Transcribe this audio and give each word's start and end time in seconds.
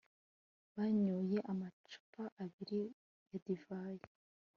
banyoye 0.75 1.37
amacupa 1.51 2.23
abiri 2.43 2.81
ya 3.29 3.37
divayi 3.45 4.05